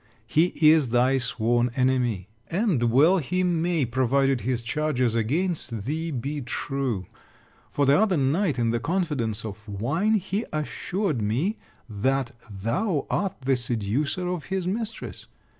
[0.25, 6.41] He is thy sworn enemy; and well he may, provided his charges against thee be
[6.41, 7.05] true,
[7.69, 11.55] for the other night in the confidence of wine, he assured me,
[11.87, 15.27] that thou art the seducer of his mistress.